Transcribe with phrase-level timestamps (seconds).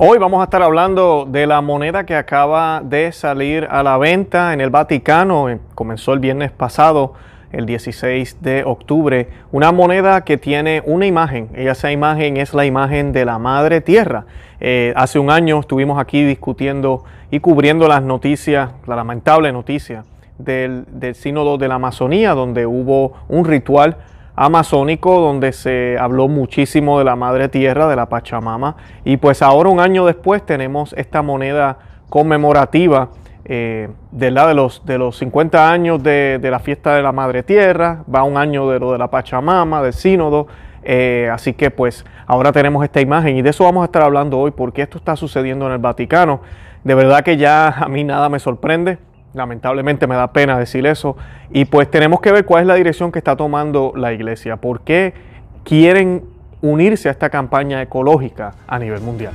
[0.00, 4.52] Hoy vamos a estar hablando de la moneda que acaba de salir a la venta
[4.54, 5.48] en el Vaticano.
[5.50, 7.14] Eh, comenzó el viernes pasado,
[7.50, 9.26] el 16 de octubre.
[9.50, 11.48] Una moneda que tiene una imagen.
[11.54, 14.24] Esa imagen es la imagen de la Madre Tierra.
[14.60, 17.02] Eh, hace un año estuvimos aquí discutiendo
[17.32, 20.04] y cubriendo las noticias, la lamentable noticia
[20.38, 23.96] del, del Sínodo de la Amazonía, donde hubo un ritual
[24.38, 28.76] amazónico donde se habló muchísimo de la madre tierra, de la Pachamama.
[29.04, 33.10] Y pues ahora un año después tenemos esta moneda conmemorativa
[33.44, 38.04] eh, de, de, los, de los 50 años de, la fiesta de la madre tierra,
[38.12, 40.46] va un año de lo de la Pachamama, del sínodo.
[40.84, 44.38] Eh, así que pues ahora tenemos esta imagen y de eso vamos a estar hablando
[44.38, 46.40] hoy porque esto está sucediendo en el Vaticano.
[46.84, 48.98] De verdad que ya a mí nada me sorprende.
[49.34, 51.16] Lamentablemente me da pena decir eso.
[51.50, 54.56] Y pues tenemos que ver cuál es la dirección que está tomando la iglesia.
[54.56, 55.14] ¿Por qué
[55.64, 56.24] quieren
[56.62, 59.34] unirse a esta campaña ecológica a nivel mundial?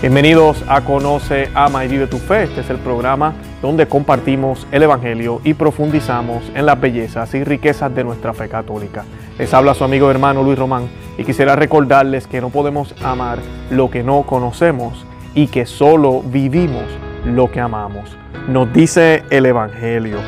[0.00, 2.44] Bienvenidos a Conoce, Ama y Vive tu Fe.
[2.44, 7.92] Este es el programa donde compartimos el Evangelio y profundizamos en las bellezas y riquezas
[7.92, 9.04] de nuestra fe católica.
[9.38, 13.38] Les habla su amigo hermano Luis Román y quisiera recordarles que no podemos amar
[13.70, 16.82] lo que no conocemos y que solo vivimos
[17.24, 18.18] lo que amamos.
[18.48, 20.18] Nos dice el Evangelio.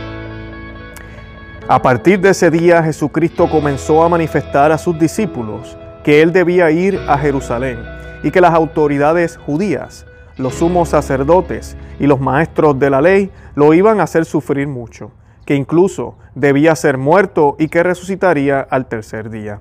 [1.66, 6.70] A partir de ese día Jesucristo comenzó a manifestar a sus discípulos que él debía
[6.70, 7.80] ir a Jerusalén
[8.22, 13.74] y que las autoridades judías, los sumos sacerdotes y los maestros de la ley lo
[13.74, 15.10] iban a hacer sufrir mucho
[15.44, 19.60] que incluso debía ser muerto y que resucitaría al tercer día.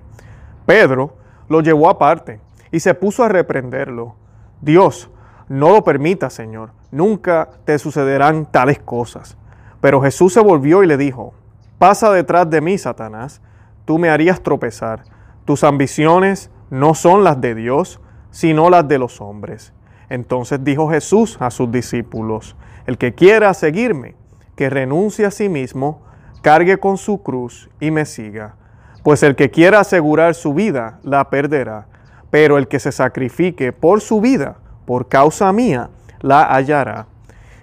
[0.66, 1.14] Pedro
[1.48, 2.40] lo llevó aparte
[2.72, 4.16] y se puso a reprenderlo.
[4.62, 5.10] Dios,
[5.48, 9.36] no lo permita, Señor, nunca te sucederán tales cosas.
[9.82, 11.34] Pero Jesús se volvió y le dijo,
[11.80, 13.42] pasa detrás de mí, Satanás,
[13.86, 15.04] tú me harías tropezar,
[15.46, 19.74] tus ambiciones no son las de Dios, sino las de los hombres.
[20.10, 24.16] Entonces dijo Jesús a sus discípulos, el que quiera seguirme,
[24.60, 26.02] que renuncie a sí mismo,
[26.42, 28.56] cargue con su cruz y me siga.
[29.04, 31.88] Pues el que quiera asegurar su vida, la perderá,
[32.30, 35.90] pero el que se sacrifique por su vida, por causa mía,
[36.20, 37.06] la hallará.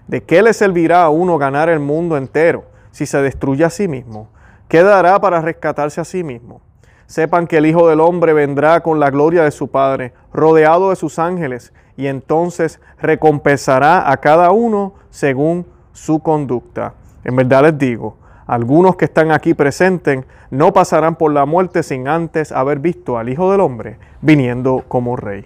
[0.09, 3.89] ¿De qué le servirá a uno ganar el mundo entero si se destruye a sí
[3.89, 4.31] mismo?
[4.67, 6.63] ¿Qué dará para rescatarse a sí mismo?
[7.05, 10.97] Sepan que el Hijo del Hombre vendrá con la gloria de su Padre, rodeado de
[10.97, 16.93] sus ángeles, y entonces recompensará a cada uno según su conducta.
[17.25, 22.07] En verdad les digo, algunos que están aquí presentes no pasarán por la muerte sin
[22.07, 25.45] antes haber visto al Hijo del Hombre viniendo como rey.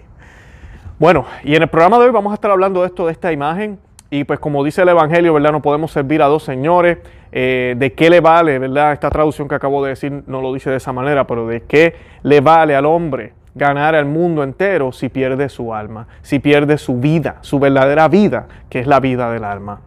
[0.99, 3.31] Bueno, y en el programa de hoy vamos a estar hablando de esto, de esta
[3.31, 3.79] imagen.
[4.13, 5.51] Y pues como dice el Evangelio, ¿verdad?
[5.53, 6.99] No podemos servir a dos señores.
[7.31, 8.91] Eh, ¿De qué le vale, verdad?
[8.91, 11.95] Esta traducción que acabo de decir no lo dice de esa manera, pero ¿de qué
[12.21, 16.99] le vale al hombre ganar al mundo entero si pierde su alma, si pierde su
[16.99, 19.79] vida, su verdadera vida, que es la vida del alma?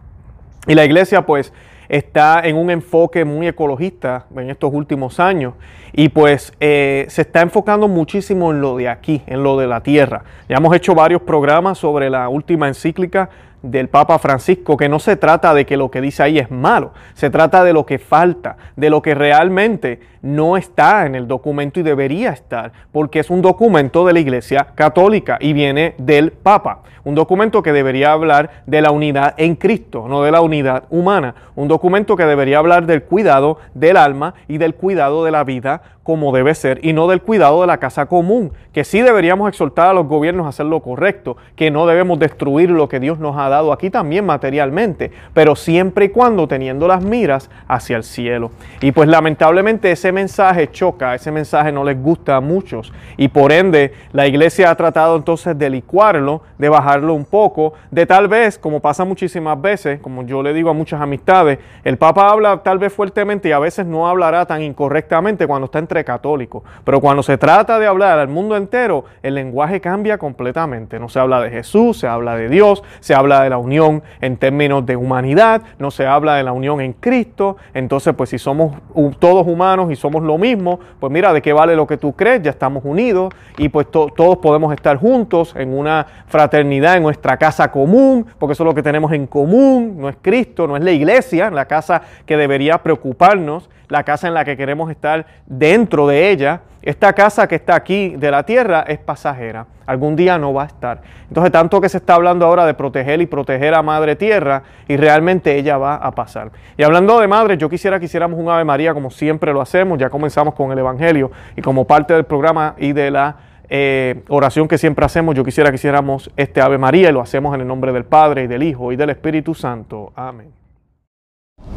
[0.67, 1.53] Y la iglesia pues
[1.89, 5.53] está en un enfoque muy ecologista en estos últimos años
[5.93, 9.81] y pues eh, se está enfocando muchísimo en lo de aquí, en lo de la
[9.83, 10.23] tierra.
[10.49, 13.29] Ya hemos hecho varios programas sobre la última encíclica
[13.61, 16.91] del Papa Francisco, que no se trata de que lo que dice ahí es malo,
[17.13, 21.79] se trata de lo que falta, de lo que realmente no está en el documento
[21.79, 26.83] y debería estar, porque es un documento de la Iglesia Católica y viene del Papa,
[27.03, 31.35] un documento que debería hablar de la unidad en Cristo, no de la unidad humana,
[31.55, 35.81] un documento que debería hablar del cuidado del alma y del cuidado de la vida
[36.05, 39.89] como debe ser y no del cuidado de la casa común, que sí deberíamos exhortar
[39.89, 43.35] a los gobiernos a hacer lo correcto, que no debemos destruir lo que Dios nos
[43.37, 48.51] ha dado aquí también materialmente, pero siempre y cuando teniendo las miras hacia el cielo.
[48.81, 53.51] Y pues lamentablemente ese mensaje choca, ese mensaje no les gusta a muchos y por
[53.51, 58.59] ende la iglesia ha tratado entonces de licuarlo, de bajarlo un poco, de tal vez,
[58.59, 62.77] como pasa muchísimas veces, como yo le digo a muchas amistades, el Papa habla tal
[62.77, 67.23] vez fuertemente y a veces no hablará tan incorrectamente cuando está entre católico, Pero cuando
[67.23, 70.99] se trata de hablar al mundo entero, el lenguaje cambia completamente.
[70.99, 74.37] No se habla de Jesús, se habla de Dios, se habla de la unión en
[74.37, 77.57] términos de humanidad, no se habla de la unión en Cristo.
[77.73, 78.75] Entonces, pues si somos
[79.19, 82.41] todos humanos y somos lo mismo, pues mira, ¿de qué vale lo que tú crees?
[82.41, 87.71] Ya estamos unidos y pues todos podemos estar juntos en una fraternidad, en nuestra casa
[87.71, 89.95] común, porque eso es lo que tenemos en común.
[89.97, 94.33] No es Cristo, no es la iglesia, la casa que debería preocuparnos, la casa en
[94.33, 98.43] la que queremos estar dentro dentro de ella, esta casa que está aquí de la
[98.43, 99.67] tierra es pasajera.
[99.85, 101.01] Algún día no va a estar.
[101.27, 104.97] Entonces, tanto que se está hablando ahora de proteger y proteger a Madre Tierra, y
[104.97, 106.49] realmente ella va a pasar.
[106.75, 109.99] Y hablando de madre, yo quisiera que hiciéramos un Ave María como siempre lo hacemos.
[109.99, 113.35] Ya comenzamos con el Evangelio y como parte del programa y de la
[113.69, 117.53] eh, oración que siempre hacemos, yo quisiera que hiciéramos este Ave María y lo hacemos
[117.53, 120.11] en el nombre del Padre y del Hijo y del Espíritu Santo.
[120.15, 120.51] Amén.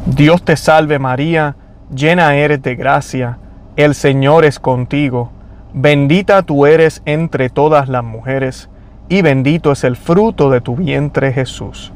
[0.07, 1.55] Dios te salve María,
[1.93, 3.37] llena eres de gracia
[3.79, 5.29] el Señor es contigo,
[5.73, 8.67] bendita tú eres entre todas las mujeres,
[9.07, 11.93] y bendito es el fruto de tu vientre Jesús.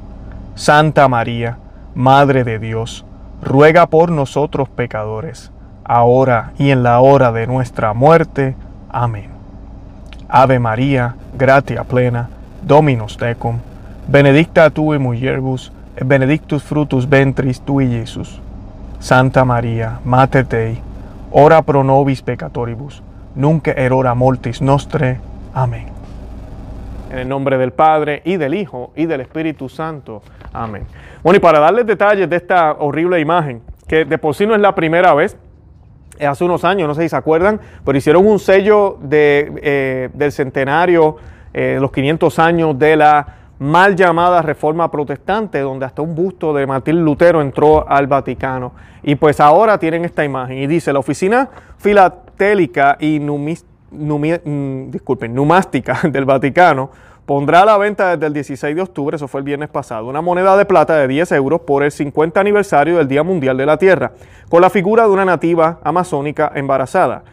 [0.55, 1.57] Santa María,
[1.93, 3.03] Madre de Dios,
[3.41, 5.51] ruega por nosotros pecadores,
[5.83, 8.55] ahora y en la hora de nuestra muerte.
[8.89, 9.27] Amén.
[10.29, 12.29] Ave María, gratia plena,
[12.65, 13.57] Dominus tecum,
[14.07, 15.03] benedicta tu in
[15.97, 18.39] et benedictus frutus ventris tui, Jesús.
[19.01, 20.79] Santa María, Mater Dei,
[21.33, 23.03] ora pro nobis peccatoribus,
[23.35, 25.17] nunca erora mortis nostre.
[25.53, 25.85] Amén.
[27.11, 30.21] En el nombre del Padre y del Hijo y del Espíritu Santo.
[30.53, 30.85] Amén.
[31.23, 34.61] Bueno, y para darles detalles de esta horrible imagen, que de por sí no es
[34.61, 35.37] la primera vez,
[36.25, 40.31] hace unos años, no sé si se acuerdan, pero hicieron un sello de, eh, del
[40.31, 41.17] centenario,
[41.53, 43.25] eh, los 500 años de la
[43.63, 48.73] mal llamada reforma protestante, donde hasta un busto de Martín Lutero entró al Vaticano.
[49.01, 54.91] Y pues ahora tienen esta imagen y dice, la oficina filatélica y numis, mm,
[55.33, 56.91] numástica del Vaticano
[57.25, 60.19] pondrá a la venta desde el 16 de octubre, eso fue el viernes pasado, una
[60.19, 63.77] moneda de plata de 10 euros por el 50 aniversario del Día Mundial de la
[63.77, 64.11] Tierra,
[64.49, 67.23] con la figura de una nativa amazónica embarazada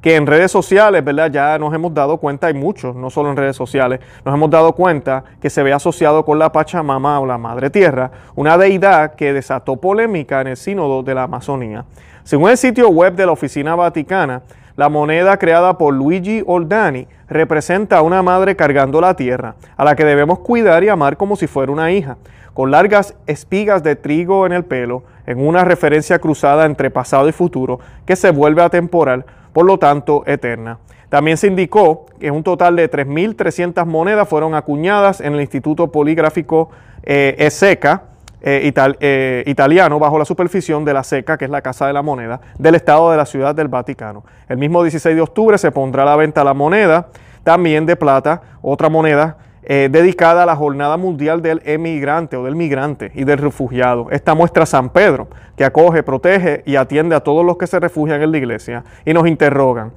[0.00, 1.30] que en redes sociales, ¿verdad?
[1.30, 4.72] Ya nos hemos dado cuenta, hay muchos, no solo en redes sociales, nos hemos dado
[4.72, 9.32] cuenta que se ve asociado con la Pachamama o la Madre Tierra, una deidad que
[9.32, 11.84] desató polémica en el sínodo de la Amazonía.
[12.24, 14.42] Según el sitio web de la Oficina Vaticana,
[14.76, 19.96] la moneda creada por Luigi Oldani representa a una madre cargando la tierra, a la
[19.96, 22.16] que debemos cuidar y amar como si fuera una hija,
[22.54, 27.32] con largas espigas de trigo en el pelo, en una referencia cruzada entre pasado y
[27.32, 30.78] futuro que se vuelve atemporal por lo tanto, eterna.
[31.08, 36.70] También se indicó que un total de 3.300 monedas fueron acuñadas en el Instituto Poligráfico
[37.02, 38.04] eh, ESECA,
[38.42, 42.02] eh, eh, italiano bajo la superficie de la SECA, que es la Casa de la
[42.02, 44.24] Moneda, del Estado de la Ciudad del Vaticano.
[44.48, 47.08] El mismo 16 de octubre se pondrá a la venta la moneda,
[47.42, 52.56] también de plata, otra moneda eh, dedicada a la Jornada Mundial del Emigrante o del
[52.56, 54.06] Migrante y del Refugiado.
[54.10, 58.22] Esta muestra San Pedro, que acoge, protege y atiende a todos los que se refugian
[58.22, 59.92] en la iglesia y nos interrogan.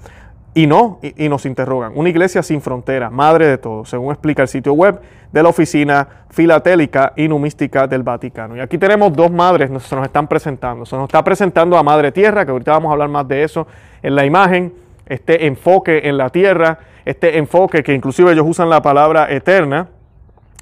[0.54, 1.94] Y no, y, nos interrogan.
[1.96, 5.00] Una iglesia sin frontera, madre de todos, según explica el sitio web
[5.32, 8.58] de la Oficina Filatélica y Numística del Vaticano.
[8.58, 10.86] Y aquí tenemos dos madres que se nos están presentando.
[10.86, 13.66] Se nos está presentando a Madre Tierra, que ahorita vamos a hablar más de eso
[14.04, 14.74] en la imagen,
[15.08, 19.88] este enfoque en la tierra este enfoque, que inclusive ellos usan la palabra eterna,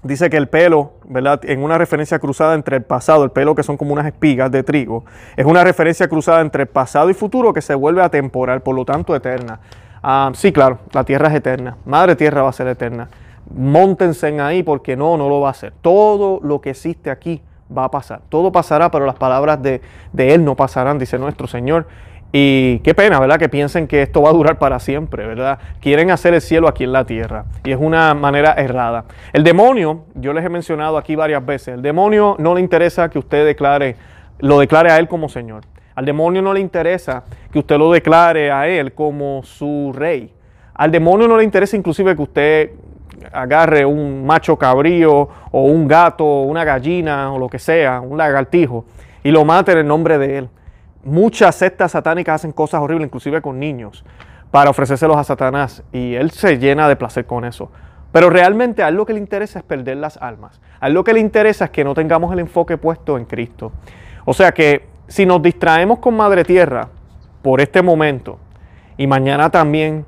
[0.03, 1.39] dice que el pelo, ¿verdad?
[1.45, 4.63] En una referencia cruzada entre el pasado, el pelo que son como unas espigas de
[4.63, 5.03] trigo,
[5.37, 9.15] es una referencia cruzada entre pasado y futuro que se vuelve atemporal, por lo tanto
[9.15, 9.59] eterna.
[10.01, 13.07] Ah, sí, claro, la tierra es eterna, madre tierra va a ser eterna.
[13.55, 15.73] Móntense en ahí porque no, no lo va a ser.
[15.81, 17.41] Todo lo que existe aquí
[17.75, 18.21] va a pasar.
[18.29, 19.81] Todo pasará, pero las palabras de,
[20.13, 21.85] de Él no pasarán, dice nuestro Señor.
[22.33, 23.37] Y qué pena, ¿verdad?
[23.37, 25.59] Que piensen que esto va a durar para siempre, ¿verdad?
[25.81, 27.45] Quieren hacer el cielo aquí en la tierra.
[27.65, 29.03] Y es una manera errada.
[29.33, 33.19] El demonio, yo les he mencionado aquí varias veces, el demonio no le interesa que
[33.19, 33.97] usted declare,
[34.39, 35.63] lo declare a él como Señor.
[35.93, 40.33] Al demonio no le interesa que usted lo declare a él como su rey.
[40.73, 42.71] Al demonio no le interesa inclusive que usted
[43.33, 48.85] agarre un macho cabrío o un gato, una gallina o lo que sea, un lagartijo,
[49.21, 50.49] y lo mate en el nombre de él
[51.03, 54.05] muchas sectas satánicas hacen cosas horribles, inclusive con niños,
[54.51, 55.83] para ofrecérselos a Satanás.
[55.91, 57.71] Y él se llena de placer con eso.
[58.11, 60.59] Pero realmente a lo que le interesa es perder las almas.
[60.79, 63.71] A lo que le interesa es que no tengamos el enfoque puesto en Cristo.
[64.25, 66.89] O sea que si nos distraemos con Madre Tierra
[67.41, 68.37] por este momento,
[68.97, 70.05] y mañana también,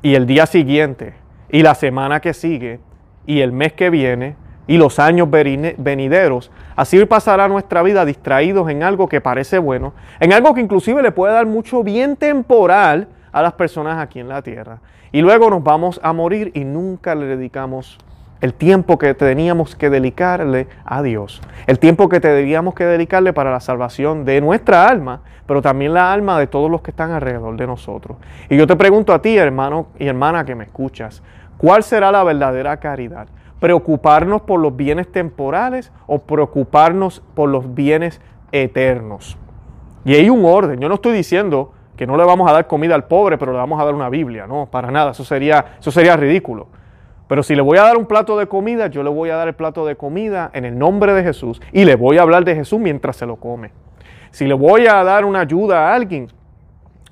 [0.00, 1.14] y el día siguiente,
[1.50, 2.80] y la semana que sigue,
[3.26, 4.36] y el mes que viene,
[4.72, 6.50] y los años venideros.
[6.76, 11.12] Así pasará nuestra vida distraídos en algo que parece bueno, en algo que inclusive le
[11.12, 14.78] puede dar mucho bien temporal a las personas aquí en la tierra.
[15.12, 17.98] Y luego nos vamos a morir y nunca le dedicamos
[18.40, 23.50] el tiempo que teníamos que dedicarle a Dios, el tiempo que debíamos que dedicarle para
[23.50, 27.58] la salvación de nuestra alma, pero también la alma de todos los que están alrededor
[27.58, 28.16] de nosotros.
[28.48, 31.22] Y yo te pregunto a ti, hermano y hermana que me escuchas,
[31.58, 33.26] ¿cuál será la verdadera caridad?
[33.62, 39.38] preocuparnos por los bienes temporales o preocuparnos por los bienes eternos.
[40.04, 40.80] Y hay un orden.
[40.80, 43.58] Yo no estoy diciendo que no le vamos a dar comida al pobre, pero le
[43.58, 44.48] vamos a dar una Biblia.
[44.48, 45.12] No, para nada.
[45.12, 46.66] Eso sería, eso sería ridículo.
[47.28, 49.46] Pero si le voy a dar un plato de comida, yo le voy a dar
[49.46, 52.56] el plato de comida en el nombre de Jesús y le voy a hablar de
[52.56, 53.70] Jesús mientras se lo come.
[54.32, 56.26] Si le voy a dar una ayuda a alguien,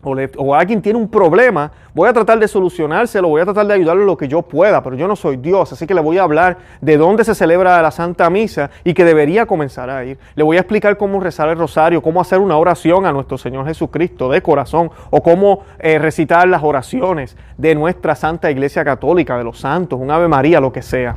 [0.03, 4.05] o, alguien tiene un problema, voy a tratar de solucionárselo, voy a tratar de ayudarlo
[4.07, 6.57] lo que yo pueda, pero yo no soy Dios, así que le voy a hablar
[6.81, 10.19] de dónde se celebra la Santa Misa y que debería comenzar a ir.
[10.37, 13.67] Le voy a explicar cómo rezar el rosario, cómo hacer una oración a nuestro Señor
[13.67, 19.45] Jesucristo de corazón, o cómo eh, recitar las oraciones de nuestra Santa Iglesia Católica, de
[19.45, 21.17] los santos, un Ave María, lo que sea.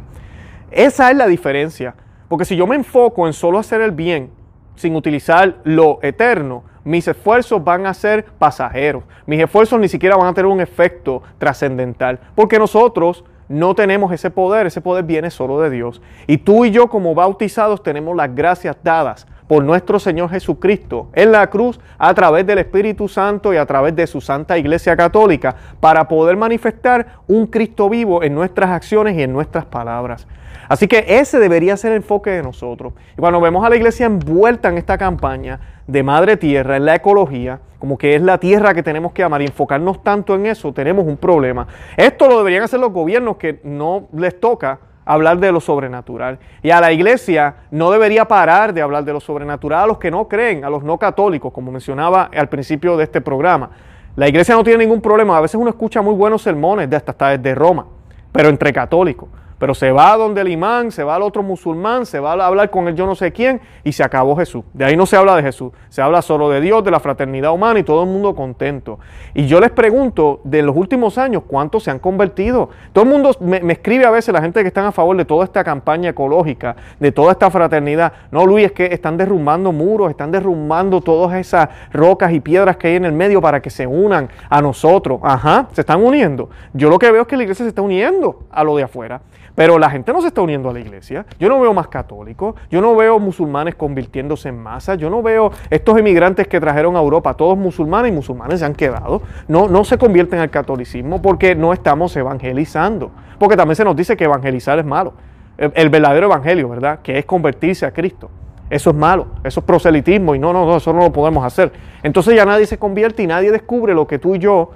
[0.72, 1.96] Esa es la diferencia,
[2.28, 4.32] porque si yo me enfoco en solo hacer el bien,
[4.76, 9.04] sin utilizar lo eterno, mis esfuerzos van a ser pasajeros.
[9.26, 14.30] Mis esfuerzos ni siquiera van a tener un efecto trascendental, porque nosotros no tenemos ese
[14.30, 16.02] poder, ese poder viene solo de Dios.
[16.28, 21.32] Y tú y yo como bautizados tenemos las gracias dadas por nuestro Señor Jesucristo en
[21.32, 25.56] la cruz a través del Espíritu Santo y a través de su Santa Iglesia Católica
[25.80, 30.28] para poder manifestar un Cristo vivo en nuestras acciones y en nuestras palabras.
[30.70, 32.94] Así que ese debería ser el enfoque de nosotros.
[33.14, 36.96] Y cuando vemos a la iglesia envuelta en esta campaña de madre tierra, en la
[36.96, 40.72] ecología, como que es la tierra que tenemos que amar y enfocarnos tanto en eso,
[40.74, 41.68] tenemos un problema.
[41.98, 46.40] Esto lo deberían hacer los gobiernos que no les toca hablar de lo sobrenatural.
[46.62, 50.12] Y a la iglesia no debería parar de hablar de lo sobrenatural a los que
[50.12, 53.70] no creen, a los no católicos, como mencionaba al principio de este programa.
[54.16, 55.38] La iglesia no tiene ningún problema.
[55.38, 57.86] A veces uno escucha muy buenos sermones de hasta, desde Roma,
[58.32, 59.28] pero entre católicos.
[59.64, 62.48] Pero se va a donde el imán, se va al otro musulmán, se va a
[62.48, 64.66] hablar con el yo no sé quién y se acabó Jesús.
[64.74, 67.54] De ahí no se habla de Jesús, se habla solo de Dios, de la fraternidad
[67.54, 69.00] humana y todo el mundo contento.
[69.34, 72.72] Y yo les pregunto, de los últimos años, ¿cuántos se han convertido?
[72.92, 75.46] Todo el mundo me, escribe a veces la gente que están a favor de toda
[75.46, 78.12] esta campaña ecológica, de toda esta fraternidad.
[78.32, 82.88] No, Luis, es que están derrumbando muros, están derrumbando todas esas rocas y piedras que
[82.90, 85.22] hay en el medio para que se unan a nosotros.
[85.24, 86.50] Ajá, se están uniendo.
[86.74, 89.22] Yo lo que veo es que la iglesia se está uniendo a lo de afuera.
[89.56, 91.26] Pero la gente no se está uniendo a la iglesia.
[91.40, 95.52] Yo no veo más católicos, yo no veo musulmanes convirtiéndose en masa, yo no veo
[95.70, 99.22] estos inmigrantes que trajeron a Europa, todos musulmanes y musulmanes se han quedado.
[99.48, 103.12] No, no se convierten al catolicismo porque no estamos evangelizando.
[103.38, 105.14] Porque también se nos dice que evangelizar es malo.
[105.58, 107.00] El, el verdadero evangelio, ¿verdad?
[107.04, 108.32] Que es convertirse a Cristo.
[108.72, 111.72] Eso es malo, eso es proselitismo y no, no, no, eso no lo podemos hacer.
[112.02, 114.72] Entonces ya nadie se convierte y nadie descubre lo que tú y yo,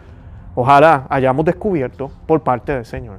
[0.53, 3.17] ojalá hayamos descubierto por parte del Señor.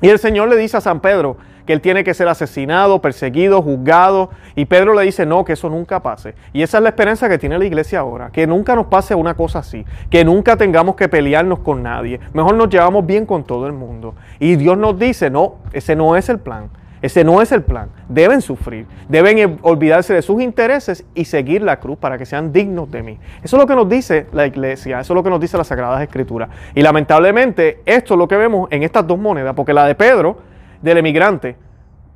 [0.00, 3.62] Y el Señor le dice a San Pedro que él tiene que ser asesinado, perseguido,
[3.62, 4.30] juzgado.
[4.56, 6.34] Y Pedro le dice, no, que eso nunca pase.
[6.52, 9.34] Y esa es la esperanza que tiene la iglesia ahora, que nunca nos pase una
[9.34, 12.18] cosa así, que nunca tengamos que pelearnos con nadie.
[12.32, 14.14] Mejor nos llevamos bien con todo el mundo.
[14.40, 16.68] Y Dios nos dice, no, ese no es el plan.
[17.02, 17.88] Ese no es el plan.
[18.08, 22.52] Deben sufrir, deben eh, olvidarse de sus intereses y seguir la cruz para que sean
[22.52, 23.18] dignos de mí.
[23.42, 25.66] Eso es lo que nos dice la iglesia, eso es lo que nos dice las
[25.66, 26.48] Sagradas Escrituras.
[26.76, 30.38] Y lamentablemente esto es lo que vemos en estas dos monedas, porque la de Pedro,
[30.80, 31.56] del emigrante,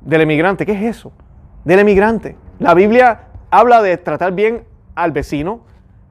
[0.01, 1.11] del emigrante, ¿qué es eso?
[1.65, 2.37] Del emigrante.
[2.59, 3.19] La Biblia
[3.51, 4.63] habla de tratar bien
[4.95, 5.59] al vecino,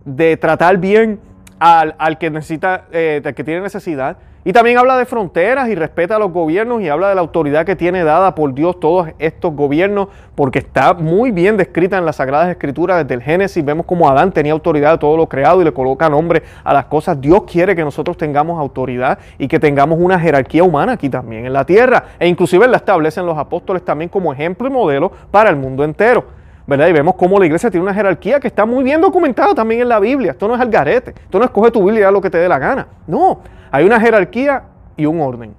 [0.05, 1.19] de tratar bien
[1.59, 6.15] al, que necesita, eh, al que tiene necesidad, y también habla de fronteras y respeta
[6.15, 9.53] a los gobiernos y habla de la autoridad que tiene dada por Dios todos estos
[9.55, 13.65] gobiernos, porque está muy bien descrita en las Sagradas Escrituras desde el Génesis.
[13.65, 16.85] Vemos como Adán tenía autoridad de todo lo creado y le coloca nombre a las
[16.85, 17.21] cosas.
[17.21, 21.53] Dios quiere que nosotros tengamos autoridad y que tengamos una jerarquía humana aquí también en
[21.53, 22.05] la tierra.
[22.17, 26.36] E inclusive la establecen los apóstoles también como ejemplo y modelo para el mundo entero.
[26.67, 26.89] ¿verdad?
[26.89, 29.89] Y vemos cómo la iglesia tiene una jerarquía que está muy bien documentada también en
[29.89, 30.33] la Biblia.
[30.33, 32.59] Esto no es al garete, esto no escoge tu Biblia lo que te dé la
[32.59, 32.89] gana.
[33.07, 34.65] No, hay una jerarquía
[34.97, 35.55] y un orden.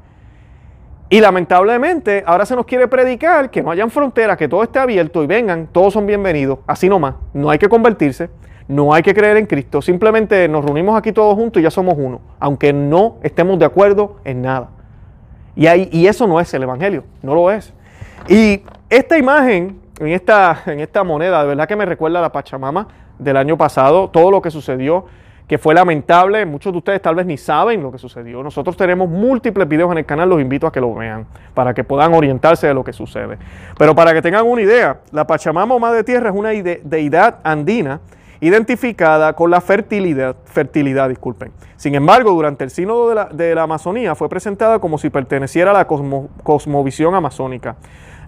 [1.10, 5.24] Y lamentablemente ahora se nos quiere predicar que no hayan fronteras, que todo esté abierto
[5.24, 7.16] y vengan, todos son bienvenidos, así nomás.
[7.34, 8.30] No hay que convertirse,
[8.68, 11.96] no hay que creer en Cristo, simplemente nos reunimos aquí todos juntos y ya somos
[11.98, 14.70] uno, aunque no estemos de acuerdo en nada.
[15.56, 15.66] Y,
[15.98, 17.74] y eso no es el Evangelio, no lo es.
[18.28, 22.32] Y esta imagen en esta, en esta moneda, de verdad que me recuerda a la
[22.32, 22.88] Pachamama
[23.18, 25.06] del año pasado, todo lo que sucedió,
[25.48, 26.46] que fue lamentable.
[26.46, 28.44] Muchos de ustedes tal vez ni saben lo que sucedió.
[28.44, 31.84] Nosotros tenemos múltiples videos en el canal, los invito a que lo vean, para que
[31.84, 33.38] puedan orientarse de lo que sucede.
[33.78, 38.02] Pero para que tengan una idea, la Pachamama o Madre Tierra es una deidad andina
[38.40, 41.52] identificada con la fertilidad, fertilidad, disculpen.
[41.76, 45.88] Sin embargo, durante el sínodo de la, Amazonía fue presentada como si perteneciera a la
[45.88, 47.78] cosmovisión amazónica.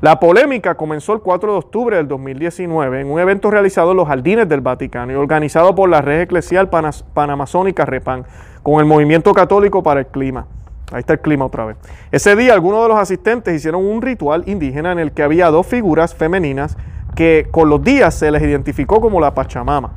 [0.02, 4.08] La polémica comenzó el 4 de octubre del 2019 en un evento realizado en los
[4.08, 8.24] jardines del Vaticano y organizado por la Red Eclesial Panamazónica Repan
[8.64, 10.46] con el Movimiento Católico para el Clima.
[10.94, 11.78] Ahí está el clima otra vez.
[12.14, 15.68] Ese día algunos de los asistentes hicieron un ritual indígena en el que había dos
[15.68, 16.78] figuras femeninas
[17.14, 19.96] que con los días se les identificó como la Pachamama.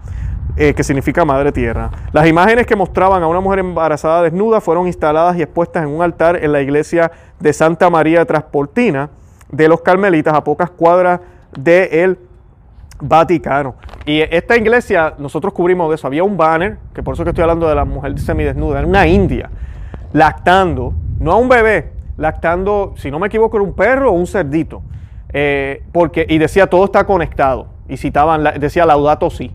[0.56, 1.90] Eh, que significa Madre Tierra.
[2.12, 6.02] Las imágenes que mostraban a una mujer embarazada desnuda fueron instaladas y expuestas en un
[6.02, 9.08] altar en la iglesia de Santa María Transportina,
[9.52, 11.20] de los carmelitas, a pocas cuadras
[11.56, 12.18] del
[13.04, 13.74] Vaticano.
[14.06, 16.06] Y esta iglesia, nosotros cubrimos de eso.
[16.06, 19.06] Había un banner, que por eso que estoy hablando de la mujer semidesnuda, era una
[19.06, 19.50] india,
[20.12, 24.26] lactando, no a un bebé, lactando, si no me equivoco, era un perro o un
[24.26, 24.82] cerdito.
[25.32, 27.66] Eh, porque, y decía, todo está conectado.
[27.88, 29.50] Y citaban, decía Laudato Si,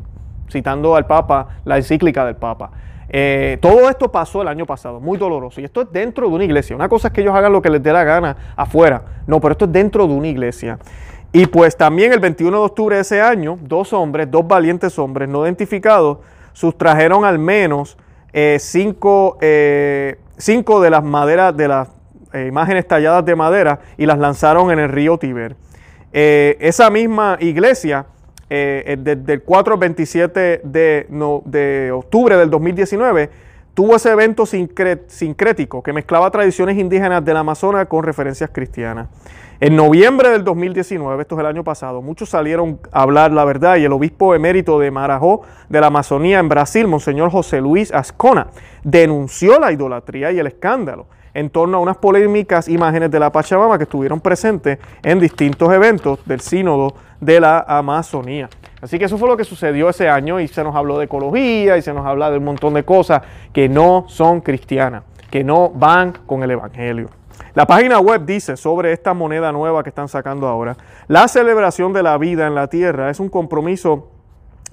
[0.49, 2.71] citando al Papa, la encíclica del Papa.
[3.09, 5.61] Eh, todo esto pasó el año pasado, muy doloroso.
[5.61, 6.75] Y esto es dentro de una iglesia.
[6.75, 9.01] Una cosa es que ellos hagan lo que les dé la gana afuera.
[9.25, 10.77] No, pero esto es dentro de una iglesia.
[11.31, 15.29] Y pues también el 21 de octubre de ese año, dos hombres, dos valientes hombres
[15.29, 16.19] no identificados,
[16.53, 17.97] sustrajeron al menos
[18.33, 21.89] eh, cinco, eh, cinco, de las maderas, de las
[22.33, 25.55] imágenes talladas de madera y las lanzaron en el río Tiber.
[26.11, 28.05] esa misma iglesia
[28.49, 31.05] eh, eh, desde el 4 al 27 de,
[31.49, 33.29] de octubre del 2019,
[33.73, 39.07] tuvo ese evento sincrético que mezclaba tradiciones indígenas del Amazonas con referencias cristianas.
[39.59, 43.77] En noviembre del 2019, esto es el año pasado, muchos salieron a hablar la verdad
[43.77, 48.47] y el obispo emérito de Marajó, de la Amazonía en Brasil, Monseñor José Luis Ascona,
[48.83, 53.77] denunció la idolatría y el escándalo en torno a unas polémicas imágenes de la Pachamama
[53.77, 58.49] que estuvieron presentes en distintos eventos del sínodo de la Amazonía.
[58.81, 61.77] Así que eso fue lo que sucedió ese año y se nos habló de ecología
[61.77, 65.69] y se nos habla de un montón de cosas que no son cristianas, que no
[65.71, 67.09] van con el Evangelio.
[67.55, 72.03] La página web dice sobre esta moneda nueva que están sacando ahora, la celebración de
[72.03, 74.11] la vida en la tierra es un compromiso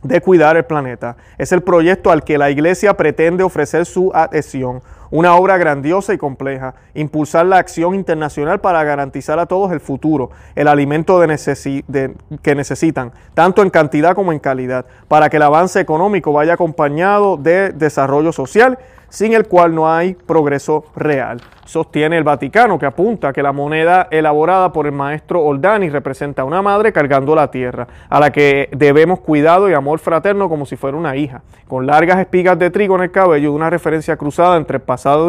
[0.02, 1.16] de cuidar el planeta.
[1.38, 4.82] Es el proyecto al que la iglesia pretende ofrecer su adhesión
[5.14, 10.30] una obra grandiosa y compleja, impulsar la acción internacional para garantizar a todos el futuro,
[10.56, 16.32] el alimento que necesitan, tanto en cantidad como en calidad, para que el avance económico
[16.32, 18.76] vaya acompañado de desarrollo social,
[19.08, 21.40] sin el cual no hay progreso real.
[21.64, 26.44] Sostiene el Vaticano, que apunta que la moneda elaborada por el maestro Oldani representa a
[26.44, 30.74] una madre cargando la tierra, a la que debemos cuidado y amor fraterno como si
[30.74, 34.56] fuera una hija, con largas espigas de trigo en el cabello, y una referencia cruzada
[34.56, 34.80] entre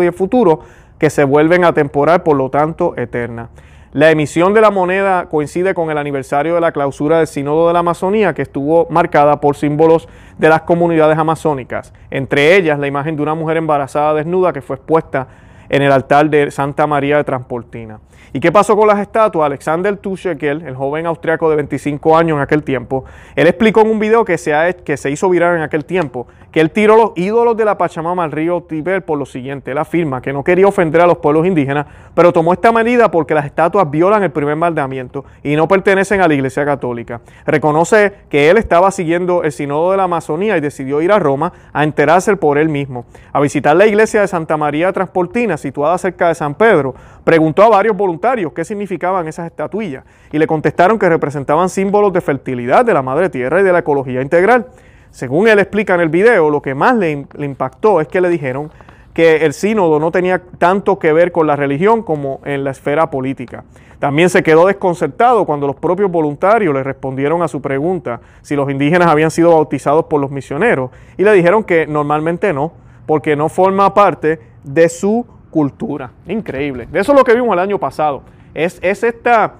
[0.01, 0.61] y el futuro,
[0.97, 3.49] que se vuelven temporal por lo tanto, eterna.
[3.91, 7.73] La emisión de la moneda coincide con el aniversario de la clausura del Sínodo de
[7.73, 10.07] la Amazonía, que estuvo marcada por símbolos
[10.37, 14.75] de las comunidades amazónicas, entre ellas la imagen de una mujer embarazada desnuda que fue
[14.77, 15.27] expuesta
[15.75, 17.99] en el altar de Santa María de Transportina.
[18.31, 19.45] ¿Y qué pasó con las estatuas?
[19.45, 23.99] Alexander Tuschekel, el joven austriaco de 25 años en aquel tiempo, él explicó en un
[23.99, 24.53] video que se,
[24.85, 28.23] que se hizo viral en aquel tiempo que él tiró los ídolos de la Pachamama
[28.23, 29.71] al río Tíber por lo siguiente.
[29.71, 33.33] Él afirma que no quería ofender a los pueblos indígenas, pero tomó esta medida porque
[33.33, 37.19] las estatuas violan el primer mandamiento y no pertenecen a la Iglesia Católica.
[37.45, 41.51] Reconoce que él estaba siguiendo el Sinodo de la Amazonía y decidió ir a Roma
[41.73, 45.97] a enterarse por él mismo, a visitar la iglesia de Santa María de Transportina situada
[45.97, 50.99] cerca de San Pedro, preguntó a varios voluntarios qué significaban esas estatuillas y le contestaron
[50.99, 54.67] que representaban símbolos de fertilidad de la madre tierra y de la ecología integral.
[55.09, 58.69] Según él explica en el video, lo que más le, impactó es que le dijeron
[59.11, 63.09] que el sínodo no tenía tanto que ver con la religión como en la esfera
[63.09, 63.63] política.
[63.97, 68.69] También se quedó desconcertado cuando los propios voluntarios le respondieron a su pregunta si los
[68.69, 72.71] indígenas habían sido bautizados por los misioneros y le dijeron que normalmente no,
[73.07, 75.25] porque no forma parte de su
[75.55, 76.11] cultura.
[76.27, 76.89] Increíble.
[76.91, 78.23] Eso es lo que vimos el año pasado.
[78.53, 79.53] Es, esta,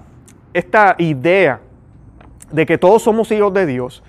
[0.54, 1.62] esta idea
[2.52, 4.04] de que todos somos hijos de Dios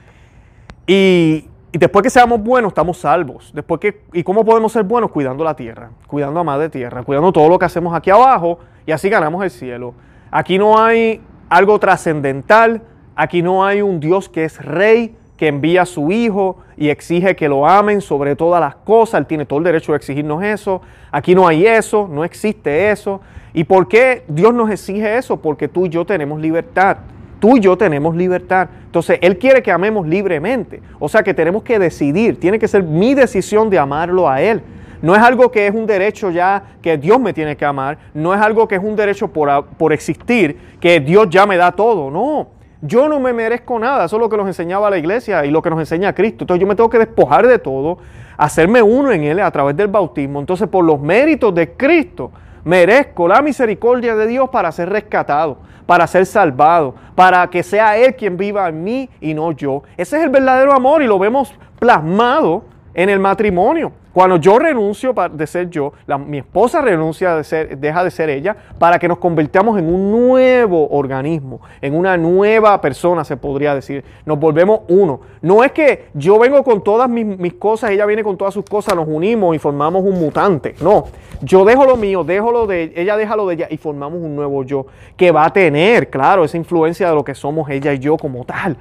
[0.84, 3.52] y, después que seamos buenos estamos salvos.
[3.54, 5.12] Después que, ¿Y cómo podemos ser buenos?
[5.12, 8.90] Cuidando la tierra, cuidando a Madre Tierra, cuidando todo lo que hacemos aquí abajo y
[8.90, 9.94] así ganamos el cielo.
[10.32, 12.82] Aquí no hay algo trascendental,
[13.14, 17.36] aquí no hay un Dios que es rey, que envía a su hijo y exige
[17.36, 19.20] que lo amen sobre todas las cosas.
[19.20, 20.80] Él tiene todo el derecho de exigirnos eso.
[21.12, 23.20] Aquí no hay eso, no existe eso.
[23.52, 25.36] ¿Y por qué Dios nos exige eso?
[25.40, 26.98] Porque tú y yo tenemos libertad.
[27.38, 28.68] Tú y yo tenemos libertad.
[28.86, 30.80] Entonces, Él quiere que amemos libremente.
[30.98, 32.40] O sea que tenemos que decidir.
[32.40, 34.62] Tiene que ser mi decisión de amarlo a Él.
[35.02, 37.98] No es algo que es un derecho ya que Dios me tiene que amar.
[38.14, 41.70] No es algo que es un derecho por, por existir, que Dios ya me da
[41.72, 42.10] todo.
[42.10, 42.48] No,
[42.82, 45.62] yo no me merezco nada, eso es lo que nos enseñaba la iglesia y lo
[45.62, 46.44] que nos enseña Cristo.
[46.44, 47.98] Entonces yo me tengo que despojar de todo,
[48.36, 50.40] hacerme uno en Él a través del bautismo.
[50.40, 52.30] Entonces por los méritos de Cristo
[52.64, 58.14] merezco la misericordia de Dios para ser rescatado, para ser salvado, para que sea Él
[58.14, 59.82] quien viva en mí y no yo.
[59.96, 62.64] Ese es el verdadero amor y lo vemos plasmado
[62.96, 63.92] en el matrimonio.
[64.14, 65.92] Cuando yo renuncio de ser yo,
[66.26, 70.10] mi esposa renuncia de ser, deja de ser ella, para que nos convirtamos en un
[70.10, 74.02] nuevo organismo, en una nueva persona, se podría decir.
[74.24, 75.20] Nos volvemos uno.
[75.42, 78.96] No es que yo vengo con todas mis, cosas, ella viene con todas sus cosas,
[78.96, 80.74] nos unimos y formamos un mutante.
[80.80, 81.04] No,
[81.42, 84.34] yo dejo lo mío, dejo lo de ella, deja lo de ella y formamos un
[84.34, 84.86] nuevo yo,
[85.18, 88.42] que va a tener, claro, esa influencia de lo que somos ella y yo como
[88.46, 88.74] tal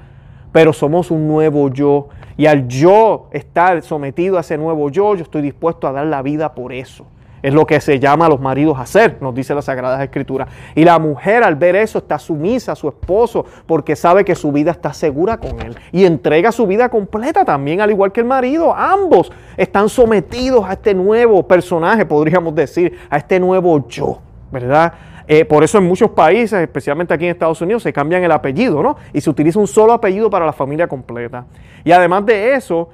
[0.53, 5.23] pero somos un nuevo yo, y al yo estar sometido a ese nuevo yo, yo
[5.23, 7.05] estoy dispuesto a dar la vida por eso.
[7.41, 10.49] Es lo que se llama a los maridos hacer, nos dice la Sagradas Escrituras.
[10.73, 14.51] Y la mujer al ver eso está sumisa a su esposo porque sabe que su
[14.51, 15.75] vida está segura con él.
[15.91, 18.73] Y entrega su vida completa también, al igual que el marido.
[18.75, 24.19] Ambos están sometidos a este nuevo personaje, podríamos decir, a este nuevo yo,
[24.51, 24.93] ¿verdad?
[25.27, 28.81] Eh, por eso en muchos países, especialmente aquí en Estados Unidos, se cambian el apellido,
[28.83, 28.97] ¿no?
[29.13, 31.45] Y se utiliza un solo apellido para la familia completa.
[31.83, 32.89] Y además de eso,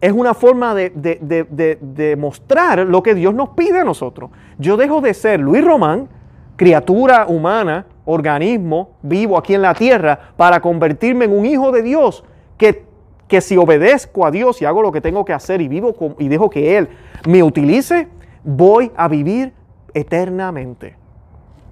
[0.00, 1.46] es una forma de, de,
[1.80, 4.30] de mostrar lo que Dios nos pide a nosotros.
[4.58, 6.08] Yo dejo de ser Luis Román,
[6.56, 12.24] criatura humana, organismo vivo aquí en la tierra, para convertirme en un hijo de Dios
[12.56, 12.86] que
[13.26, 16.14] que si obedezco a Dios y hago lo que tengo que hacer y vivo con,
[16.20, 16.88] y dejo que Él
[17.26, 18.06] me utilice,
[18.44, 19.52] voy a vivir
[19.94, 20.94] eternamente.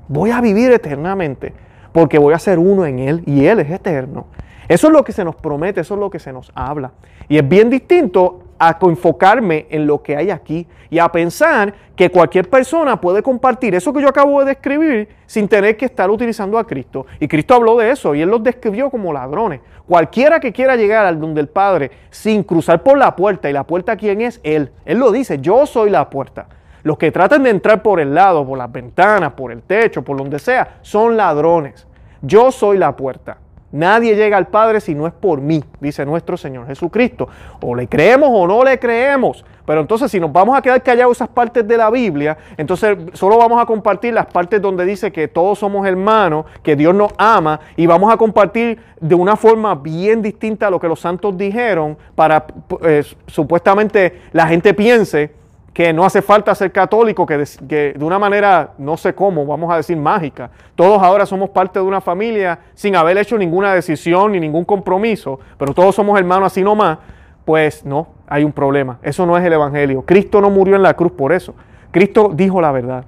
[0.08, 1.52] Voy a vivir eternamente
[1.92, 4.26] porque voy a ser uno en Él y Él es eterno.
[4.68, 6.92] Eso es lo que se nos promete, eso es lo que se nos habla.
[7.28, 12.10] Y es bien distinto a enfocarme en lo que hay aquí y a pensar que
[12.10, 16.58] cualquier persona puede compartir eso que yo acabo de describir sin tener que estar utilizando
[16.58, 17.06] a Cristo.
[17.20, 19.60] Y Cristo habló de eso y él los describió como ladrones.
[19.86, 23.64] Cualquiera que quiera llegar al donde el Padre sin cruzar por la puerta, y la
[23.66, 24.72] puerta quién es, Él.
[24.86, 26.46] Él lo dice, yo soy la puerta.
[26.84, 30.18] Los que tratan de entrar por el lado, por las ventanas, por el techo, por
[30.18, 31.86] donde sea, son ladrones.
[32.20, 33.38] Yo soy la puerta.
[33.72, 37.26] Nadie llega al Padre si no es por mí, dice nuestro Señor Jesucristo.
[37.62, 39.44] O le creemos o no le creemos.
[39.64, 43.38] Pero entonces si nos vamos a quedar callados esas partes de la Biblia, entonces solo
[43.38, 47.60] vamos a compartir las partes donde dice que todos somos hermanos, que Dios nos ama,
[47.76, 51.96] y vamos a compartir de una forma bien distinta a lo que los santos dijeron
[52.14, 52.44] para
[52.82, 55.32] eh, supuestamente la gente piense
[55.74, 59.44] que no hace falta ser católico, que de, que de, una manera, no sé cómo,
[59.44, 63.74] vamos a decir mágica, todos ahora somos parte de una familia sin haber hecho ninguna
[63.74, 66.98] decisión ni ningún compromiso, pero todos somos hermanos así nomás,
[67.44, 69.00] pues no, hay un problema.
[69.02, 70.02] Eso no es el Evangelio.
[70.06, 71.56] Cristo no murió en la cruz por eso.
[71.90, 73.04] Cristo dijo la verdad,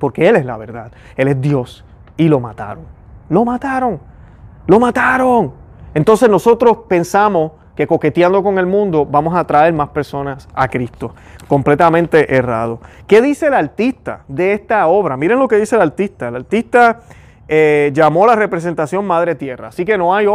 [0.00, 1.84] porque Él es la verdad, Él es Dios,
[2.16, 2.84] y lo mataron.
[3.28, 4.00] Lo mataron,
[4.66, 5.52] lo mataron.
[5.94, 11.14] Entonces nosotros pensamos que coqueteando con el mundo vamos a atraer más personas a Cristo.
[11.48, 12.80] Completamente errado.
[13.06, 15.16] ¿Qué dice el artista de esta obra?
[15.16, 16.28] Miren lo que dice el artista.
[16.28, 17.00] El artista
[17.48, 19.68] eh, llamó la representación Madre Tierra.
[19.68, 20.26] Así que no hay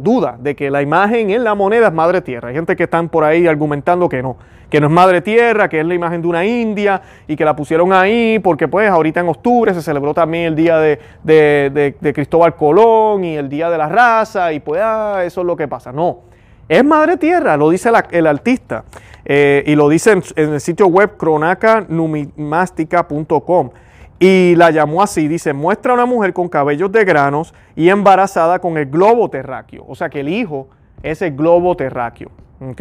[0.00, 2.48] duda de que la imagen en la moneda es Madre Tierra.
[2.50, 4.36] Hay gente que están por ahí argumentando que no,
[4.70, 7.56] que no es Madre Tierra, que es la imagen de una India y que la
[7.56, 13.24] pusieron ahí porque pues ahorita en octubre se celebró también el día de, Cristóbal Colón
[13.24, 15.90] y el día de la raza y pues ah, eso es lo que pasa.
[15.90, 16.35] No.
[16.68, 18.84] Es madre tierra, lo dice el artista.
[19.24, 23.70] Eh, y lo dice en, el sitio web cronacanumimástica.com.
[24.18, 28.58] Y la llamó así, dice, muestra a una mujer con cabellos de granos y embarazada
[28.60, 29.84] con el globo terráqueo.
[29.86, 30.68] O sea que el hijo
[31.02, 32.30] es el globo terráqueo.
[32.60, 32.80] ¿ok?,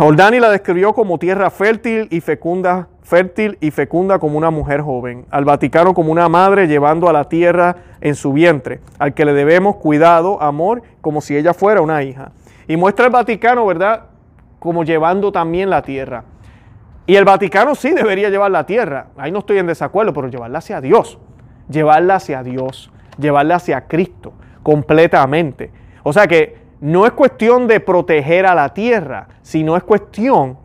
[0.00, 5.26] Oldani la describió como tierra fértil y fecunda, fértil y fecunda como una mujer joven,
[5.30, 9.32] al Vaticano como una madre llevando a la tierra en su vientre, al que le
[9.32, 12.32] debemos cuidado, amor, como si ella fuera una hija.
[12.66, 14.06] Y muestra el Vaticano, ¿verdad?
[14.58, 16.24] Como llevando también la tierra.
[17.06, 20.58] Y el Vaticano sí debería llevar la tierra, ahí no estoy en desacuerdo, pero llevarla
[20.58, 21.18] hacia Dios,
[21.68, 25.70] llevarla hacia Dios, llevarla hacia Cristo completamente.
[26.02, 30.58] O sea que no es cuestión de proteger a la tierra, sino es cuestión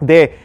[0.00, 0.36] de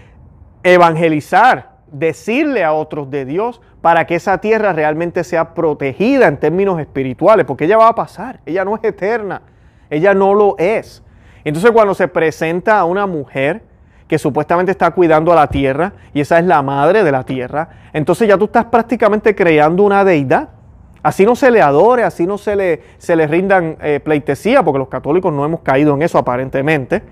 [0.62, 6.80] evangelizar, decirle a otros de Dios para que esa tierra realmente sea protegida en términos
[6.80, 9.42] espirituales, porque ella va a pasar, ella no es eterna,
[9.90, 11.04] ella no lo es.
[11.44, 13.64] Entonces cuando se presenta a una mujer
[14.08, 17.70] que supuestamente está cuidando a la tierra, y esa es la madre de la tierra,
[17.94, 20.50] entonces ya tú estás prácticamente creando una deidad
[21.04, 24.88] Así no se le adore, así no se le, se rindan eh, pleitesía, porque los
[24.88, 27.04] católicos no hemos caído en eso aparentemente.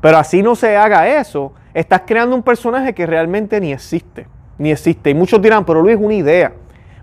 [0.00, 4.26] Pero así no se haga eso, estás creando un personaje que realmente ni existe,
[4.58, 5.10] ni existe.
[5.10, 6.52] Y muchos dirán, pero Luis, una idea.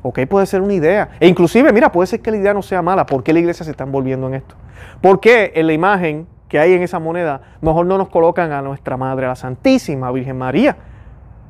[0.02, 1.10] Ok, puede ser una idea.
[1.20, 3.06] E inclusive, mira, puede ser que la idea no sea mala.
[3.06, 4.56] ¿Por qué la iglesia se está envolviendo en esto?
[5.02, 8.62] ¿Por qué en la imagen que hay en esa moneda mejor no nos colocan a
[8.62, 10.76] nuestra Madre, a la Santísima Virgen María?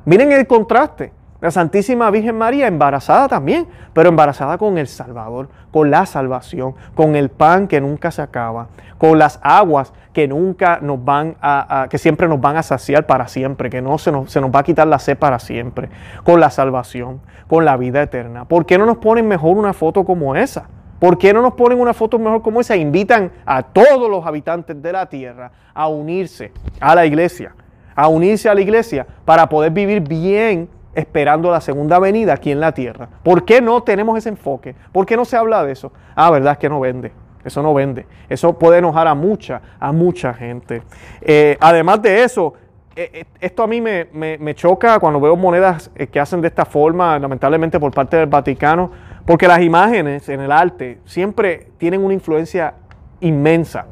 [0.04, 1.12] Miren el contraste.
[1.40, 7.14] La Santísima Virgen María embarazada también, pero embarazada con el Salvador, con la salvación, con
[7.14, 8.66] el pan que nunca se acaba,
[8.98, 13.28] con las aguas que nunca nos van a, que siempre nos van a saciar para
[13.28, 15.88] siempre, que no se nos, se nos va a quitar la sed para siempre,
[16.24, 18.44] con la salvación, con la vida eterna.
[18.44, 20.66] ¿Por qué no nos ponen mejor una foto como esa?
[20.98, 22.74] ¿Por qué no nos ponen una foto mejor como esa?
[22.74, 27.54] Invitan a todos los habitantes de la tierra a unirse a la iglesia,
[27.94, 30.68] a unirse a la iglesia para poder vivir bien
[30.98, 33.08] esperando la segunda venida aquí en la tierra.
[33.22, 34.74] ¿Por qué no tenemos ese enfoque?
[34.92, 35.92] ¿Por qué no se habla de eso?
[36.16, 37.12] Ah, verdad es que no vende.
[37.44, 38.04] Eso no vende.
[38.28, 40.82] Eso puede enojar a mucha, a mucha gente.
[41.20, 42.52] Eh, además de eso,
[42.96, 46.64] eh, eh, esto a mí me, me, choca cuando veo monedas que hacen de esta
[46.64, 48.90] forma, lamentablemente por parte del Vaticano,
[49.24, 52.74] porque las imágenes en el arte siempre tienen una influencia
[53.20, 53.86] inmensa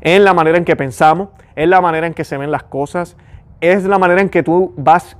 [0.00, 3.16] en la manera en que pensamos, en la manera en que se ven las cosas,
[3.60, 5.16] es la manera en que tú vas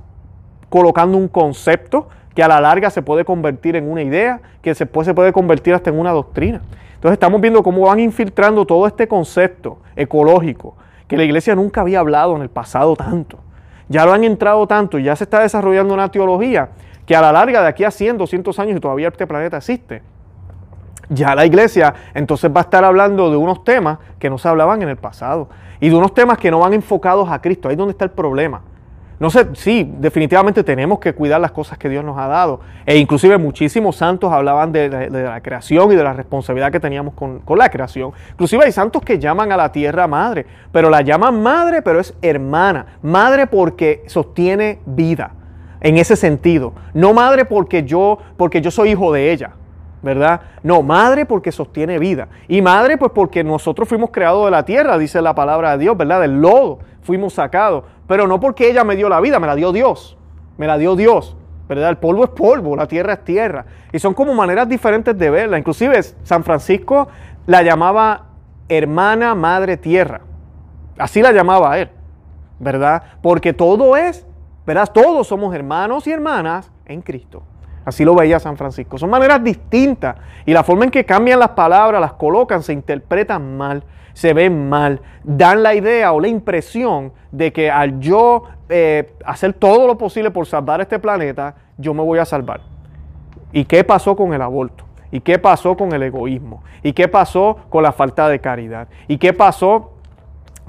[0.69, 5.05] colocando un concepto que a la larga se puede convertir en una idea, que después
[5.05, 6.61] se puede convertir hasta en una doctrina.
[6.95, 10.75] Entonces estamos viendo cómo van infiltrando todo este concepto ecológico
[11.07, 13.39] que la iglesia nunca había hablado en el pasado tanto.
[13.87, 16.69] Ya lo han entrado tanto, ya se está desarrollando una teología
[17.07, 20.03] que a la larga de aquí a 100, 200 años y todavía este planeta existe.
[21.09, 24.83] Ya la iglesia entonces va a estar hablando de unos temas que no se hablaban
[24.83, 27.67] en el pasado y de unos temas que no van enfocados a Cristo.
[27.69, 28.61] Ahí es donde está el problema.
[29.19, 32.61] No sé, sí, definitivamente tenemos que cuidar las cosas que Dios nos ha dado.
[32.85, 37.39] E inclusive muchísimos santos hablaban de, la creación y de la responsabilidad que teníamos con,
[37.39, 38.13] con, la creación.
[38.31, 42.13] Inclusive hay santos que llaman a la tierra madre, pero la llaman madre, pero es
[42.21, 42.85] hermana.
[43.01, 45.31] Madre porque sostiene vida,
[45.81, 46.71] en ese sentido.
[46.93, 49.51] No madre porque yo, porque yo soy hijo de ella.
[50.01, 50.41] ¿verdad?
[50.63, 52.27] No, madre porque sostiene vida.
[52.47, 55.97] Y madre pues porque nosotros fuimos creados de la tierra, dice la palabra de Dios,
[55.97, 56.21] ¿verdad?
[56.21, 57.83] Del lodo fuimos sacados.
[58.07, 60.17] Pero no porque ella me dio la vida, me la dio Dios.
[60.57, 61.35] Me la dio Dios.
[61.67, 61.89] ¿verdad?
[61.89, 63.65] El polvo es polvo, la tierra es tierra.
[63.93, 65.59] Y son como maneras diferentes de verla.
[65.59, 67.07] Inclusive San Francisco
[67.45, 68.25] la llamaba
[68.67, 70.21] hermana madre tierra.
[70.97, 71.89] Así la llamaba él,
[72.59, 73.03] ¿verdad?
[73.21, 74.25] Porque todo es,
[74.65, 74.89] ¿verdad?
[74.91, 77.43] Todos somos hermanos y hermanas en Cristo.
[77.89, 78.99] Así lo veía San Francisco.
[78.99, 83.57] Son maneras distintas y la forma en que cambian las palabras, las colocan, se interpretan
[83.57, 89.11] mal, se ven mal, dan la idea o la impresión de que al yo eh,
[89.25, 92.61] hacer todo lo posible por salvar este planeta, yo me voy a salvar.
[93.51, 94.83] ¿Y qué pasó con el aborto?
[95.11, 96.63] ¿Y qué pasó con el egoísmo?
[96.83, 98.87] ¿Y qué pasó con la falta de caridad?
[99.07, 99.98] ¿Y qué pasó con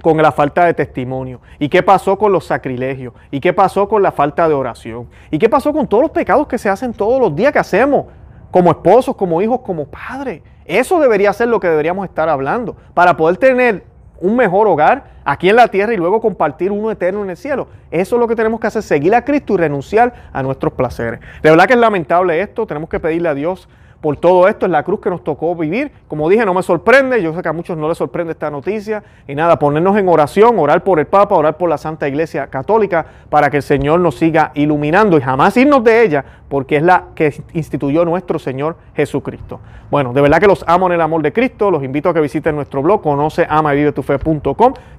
[0.01, 1.41] con la falta de testimonio?
[1.59, 3.13] ¿Y qué pasó con los sacrilegios?
[3.31, 5.07] ¿Y qué pasó con la falta de oración?
[5.31, 8.07] ¿Y qué pasó con todos los pecados que se hacen todos los días que hacemos?
[8.51, 10.43] Como esposos, como hijos, como padres.
[10.65, 13.85] Eso debería ser lo que deberíamos estar hablando para poder tener
[14.21, 17.69] un mejor hogar aquí en la tierra y luego compartir uno eterno en el cielo.
[17.91, 21.21] Eso es lo que tenemos que hacer, seguir a Cristo y renunciar a nuestros placeres.
[21.43, 23.69] De verdad que es lamentable esto, tenemos que pedirle a Dios
[24.01, 25.93] por todo esto, es la cruz que nos tocó vivir.
[26.09, 29.03] Como dije, no me sorprende, yo sé que a muchos no les sorprende esta noticia.
[29.29, 33.05] Y nada, ponernos en oración, orar por el Papa, orar por la Santa Iglesia Católica,
[33.29, 37.05] para que el Señor nos siga iluminando y jamás irnos de ella, porque es la
[37.15, 39.61] que instituyó nuestro Señor Jesucristo.
[39.91, 42.21] Bueno, de verdad que los amo en el amor de Cristo, los invito a que
[42.21, 44.05] visiten nuestro blog, conoce, vive tu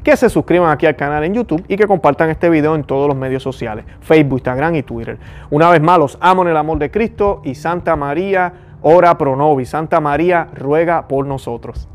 [0.04, 3.08] que se suscriban aquí al canal en YouTube y que compartan este video en todos
[3.08, 5.18] los medios sociales, Facebook, Instagram y Twitter.
[5.50, 9.36] Una vez más, los amo en el amor de Cristo y Santa María ora pro
[9.36, 9.70] nobis.
[9.70, 11.88] Santa María, ruega por nosotros.